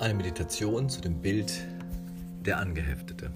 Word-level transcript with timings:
Eine 0.00 0.14
Meditation 0.14 0.88
zu 0.88 1.02
dem 1.02 1.20
Bild 1.20 1.60
der 2.46 2.58
Angeheftete. 2.58 3.30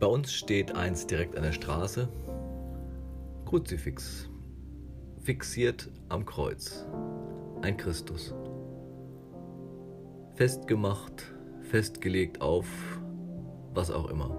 Bei 0.00 0.08
uns 0.08 0.32
steht 0.32 0.74
eins 0.74 1.06
direkt 1.06 1.36
an 1.36 1.44
der 1.44 1.52
Straße, 1.52 2.08
Kruzifix, 3.44 4.28
fixiert 5.22 5.88
am 6.08 6.26
Kreuz, 6.26 6.84
ein 7.62 7.76
Christus. 7.76 8.34
Festgemacht, 10.34 11.32
festgelegt 11.60 12.40
auf 12.40 12.66
was 13.72 13.92
auch 13.92 14.10
immer. 14.10 14.36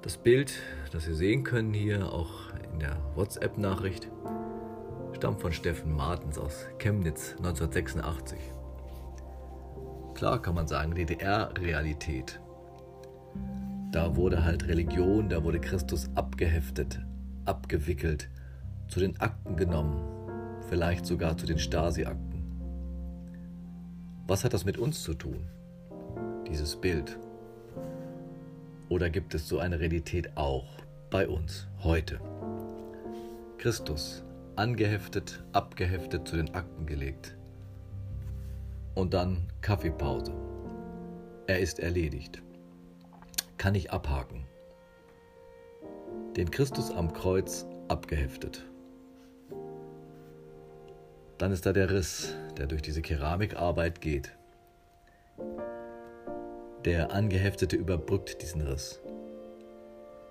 Das 0.00 0.16
Bild, 0.16 0.54
das 0.90 1.04
Sie 1.04 1.14
sehen 1.14 1.44
können 1.44 1.74
hier 1.74 2.10
auch 2.10 2.54
in 2.72 2.78
der 2.78 2.96
WhatsApp-Nachricht, 3.14 4.08
stammt 5.14 5.40
von 5.40 5.52
Steffen 5.52 5.94
Martens 5.94 6.38
aus 6.38 6.66
Chemnitz 6.78 7.32
1986. 7.38 8.38
Klar 10.14 10.42
kann 10.42 10.54
man 10.54 10.66
sagen, 10.66 10.94
DDR-Realität. 10.94 12.40
Da 13.92 14.16
wurde 14.16 14.44
halt 14.44 14.66
Religion, 14.66 15.28
da 15.28 15.42
wurde 15.44 15.60
Christus 15.60 16.10
abgeheftet, 16.14 17.00
abgewickelt, 17.44 18.28
zu 18.88 19.00
den 19.00 19.18
Akten 19.20 19.56
genommen, 19.56 20.02
vielleicht 20.68 21.06
sogar 21.06 21.36
zu 21.36 21.46
den 21.46 21.58
Stasi-Akten. 21.58 22.42
Was 24.26 24.44
hat 24.44 24.52
das 24.52 24.64
mit 24.64 24.76
uns 24.76 25.02
zu 25.02 25.14
tun, 25.14 25.46
dieses 26.46 26.76
Bild? 26.76 27.18
Oder 28.88 29.10
gibt 29.10 29.34
es 29.34 29.48
so 29.48 29.58
eine 29.58 29.80
Realität 29.80 30.36
auch 30.36 30.66
bei 31.10 31.28
uns 31.28 31.66
heute? 31.82 32.20
Christus 33.58 34.22
angeheftet, 34.58 35.44
abgeheftet 35.52 36.26
zu 36.26 36.36
den 36.36 36.52
Akten 36.54 36.84
gelegt. 36.84 37.36
Und 38.94 39.14
dann 39.14 39.46
Kaffeepause. 39.60 40.34
Er 41.46 41.60
ist 41.60 41.78
erledigt. 41.78 42.42
Kann 43.56 43.76
ich 43.76 43.92
abhaken. 43.92 44.44
Den 46.36 46.50
Christus 46.50 46.90
am 46.90 47.12
Kreuz 47.12 47.66
abgeheftet. 47.86 48.66
Dann 51.38 51.52
ist 51.52 51.64
da 51.64 51.72
der 51.72 51.90
Riss, 51.90 52.34
der 52.56 52.66
durch 52.66 52.82
diese 52.82 53.00
Keramikarbeit 53.00 54.00
geht. 54.00 54.36
Der 56.84 57.12
Angeheftete 57.12 57.76
überbrückt 57.76 58.42
diesen 58.42 58.62
Riss. 58.62 59.00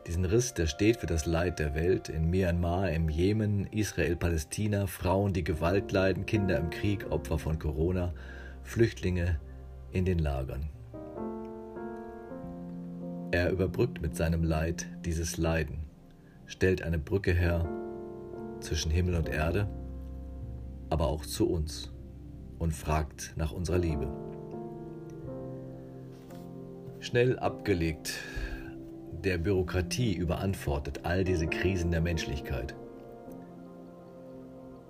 Diesen 0.07 0.23
Riss, 0.23 0.53
der 0.53 0.67
steht 0.67 0.97
für 0.97 1.05
das 1.05 1.25
Leid 1.25 1.59
der 1.59 1.75
Welt 1.75 2.07
in 2.07 2.29
Myanmar, 2.29 2.91
im 2.91 3.09
Jemen, 3.09 3.67
Israel, 3.67 4.15
Palästina, 4.15 4.87
Frauen, 4.87 5.33
die 5.33 5.43
Gewalt 5.43 5.91
leiden, 5.91 6.25
Kinder 6.25 6.57
im 6.57 6.69
Krieg, 6.69 7.11
Opfer 7.11 7.37
von 7.37 7.59
Corona, 7.59 8.13
Flüchtlinge 8.63 9.37
in 9.91 10.05
den 10.05 10.19
Lagern. 10.19 10.69
Er 13.31 13.51
überbrückt 13.51 14.01
mit 14.01 14.15
seinem 14.15 14.43
Leid 14.43 14.87
dieses 15.03 15.35
Leiden, 15.35 15.79
stellt 16.45 16.83
eine 16.83 16.99
Brücke 16.99 17.33
her 17.33 17.67
zwischen 18.61 18.89
Himmel 18.89 19.15
und 19.15 19.27
Erde, 19.27 19.67
aber 20.89 21.07
auch 21.07 21.25
zu 21.25 21.49
uns 21.49 21.91
und 22.59 22.71
fragt 22.71 23.33
nach 23.35 23.51
unserer 23.51 23.79
Liebe. 23.79 24.07
Schnell 27.01 27.37
abgelegt 27.37 28.13
der 29.23 29.37
Bürokratie 29.37 30.13
überantwortet 30.13 31.01
all 31.03 31.23
diese 31.23 31.47
Krisen 31.47 31.91
der 31.91 32.01
Menschlichkeit. 32.01 32.75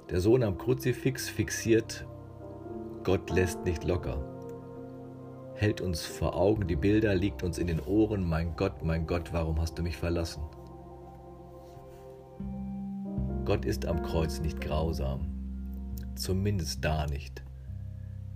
Der 0.10 0.20
Sohn 0.20 0.44
am 0.44 0.58
Kruzifix 0.58 1.30
fixiert, 1.30 2.06
Gott 3.04 3.30
lässt 3.30 3.64
nicht 3.66 3.84
locker, 3.84 4.24
hält 5.56 5.82
uns 5.82 6.06
vor 6.06 6.36
Augen 6.36 6.68
die 6.68 6.76
Bilder, 6.76 7.16
liegt 7.16 7.44
uns 7.44 7.58
in 7.58 7.68
den 7.68 7.80
Ohren, 7.80 8.28
mein 8.28 8.56
Gott, 8.56 8.84
mein 8.84 9.08
Gott, 9.08 9.34
warum 9.34 9.60
hast 9.60 9.78
du 9.78 9.84
mich 9.84 9.98
verlassen? 9.98 10.44
Gott 13.46 13.66
ist 13.66 13.86
am 13.86 14.04
Kreuz 14.04 14.42
nicht 14.42 14.60
grausam, 14.60 15.28
zumindest 16.16 16.84
da 16.84 17.06
nicht. 17.06 17.44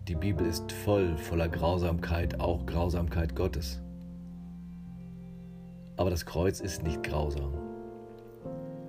Die 0.08 0.16
Bibel 0.16 0.48
ist 0.48 0.72
voll 0.72 1.18
voller 1.18 1.50
Grausamkeit, 1.50 2.40
auch 2.40 2.66
Grausamkeit 2.66 3.36
Gottes. 3.36 3.82
Aber 6.02 6.10
das 6.10 6.26
Kreuz 6.26 6.62
ist 6.62 6.82
nicht 6.82 7.04
grausam. 7.04 7.54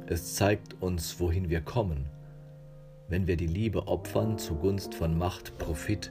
Es 0.06 0.34
zeigt 0.34 0.80
uns, 0.80 1.20
wohin 1.20 1.50
wir 1.50 1.60
kommen, 1.60 2.08
wenn 3.08 3.26
wir 3.26 3.36
die 3.36 3.46
Liebe 3.46 3.86
opfern 3.86 4.38
zugunst 4.38 4.94
von 4.94 5.18
Macht, 5.18 5.58
Profit 5.58 6.10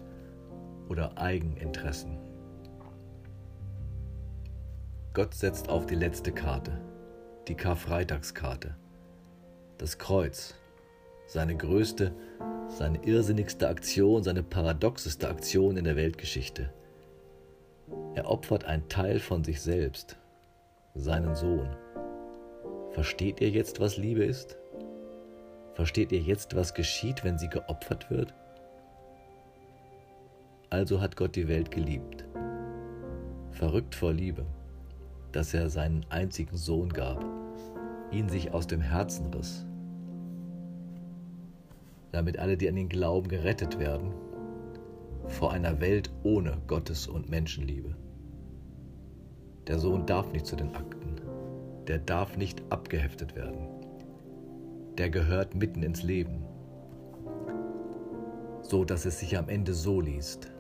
oder 0.90 1.18
Eigeninteressen. 1.18 2.20
Gott 5.16 5.34
setzt 5.34 5.70
auf 5.70 5.88
die 5.88 5.96
letzte 5.96 6.32
Karte, 6.32 6.80
die 7.48 7.56
Karfreitagskarte, 7.56 8.76
das 9.80 9.98
Kreuz, 9.98 10.54
seine 11.26 11.58
größte, 11.58 12.14
seine 12.68 13.04
irrsinnigste 13.04 13.68
Aktion, 13.70 14.22
seine 14.22 14.44
paradoxeste 14.44 15.28
Aktion 15.28 15.78
in 15.78 15.84
der 15.84 15.96
Weltgeschichte. 15.96 16.72
Er 18.14 18.30
opfert 18.30 18.66
einen 18.66 18.88
Teil 18.88 19.20
von 19.20 19.44
sich 19.44 19.62
selbst, 19.62 20.21
seinen 20.94 21.36
Sohn. 21.36 21.70
Versteht 22.92 23.42
ihr 23.42 23.50
jetzt, 23.50 23.80
was 23.80 23.98
Liebe 23.98 24.24
ist? 24.24 24.58
Versteht 25.74 26.12
ihr 26.12 26.20
jetzt, 26.20 26.56
was 26.56 26.74
geschieht, 26.74 27.24
wenn 27.24 27.38
sie 27.38 27.48
geopfert 27.48 28.10
wird? 28.10 28.34
Also 30.70 31.02
hat 31.02 31.16
Gott 31.16 31.36
die 31.36 31.48
Welt 31.48 31.72
geliebt. 31.72 32.26
Verrückt 33.52 33.96
vor 33.96 34.14
Liebe, 34.14 34.46
dass 35.32 35.54
er 35.54 35.70
seinen 35.70 36.06
einzigen 36.10 36.58
Sohn 36.58 36.90
gab, 36.90 37.26
ihn 38.12 38.30
sich 38.30 38.54
aus 38.54 38.68
dem 38.68 38.82
Herzen 38.82 39.34
riss, 39.34 39.66
damit 42.12 42.38
alle, 42.40 42.58
die 42.58 42.68
an 42.68 42.78
ihn 42.78 42.90
glauben, 42.90 43.30
gerettet 43.30 43.80
werden 43.80 44.14
vor 45.28 45.52
einer 45.52 45.80
Welt 45.80 46.12
ohne 46.24 46.58
Gottes 46.68 47.08
und 47.08 47.30
Menschenliebe. 47.30 47.96
Der 49.72 49.80
Sohn 49.80 50.06
darf 50.06 50.30
nicht 50.34 50.46
zu 50.46 50.58
den 50.58 50.76
Akten. 50.76 51.16
Der 51.88 51.98
darf 51.98 52.36
nicht 52.36 52.62
abgeheftet 52.70 53.38
werden. 53.38 53.70
Der 54.98 55.10
gehört 55.10 55.56
mitten 55.56 55.82
ins 55.82 56.04
Leben, 56.04 56.44
so 58.64 58.84
dass 58.84 59.06
es 59.06 59.22
sich 59.22 59.38
am 59.38 59.48
Ende 59.48 59.74
so 59.74 60.02
liest. 60.02 60.52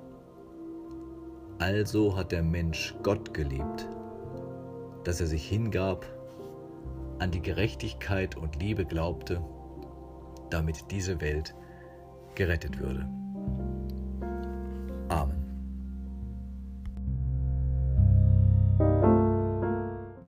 Also 1.59 2.15
hat 2.15 2.31
der 2.31 2.41
Mensch 2.41 2.95
Gott 3.03 3.33
geliebt, 3.33 3.89
dass 5.03 5.19
er 5.19 5.27
sich 5.27 5.45
hingab, 5.45 6.05
an 7.19 7.31
die 7.31 7.41
Gerechtigkeit 7.41 8.37
und 8.37 8.61
Liebe 8.61 8.85
glaubte, 8.85 9.41
damit 10.49 10.89
diese 10.89 11.19
Welt 11.19 11.53
gerettet 12.35 12.79
würde. 12.79 13.05
Amen. 15.09 15.40